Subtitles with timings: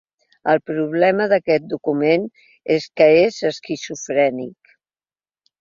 [0.53, 2.25] El problema d’aquest document
[2.77, 4.77] és que és esquizofrènic.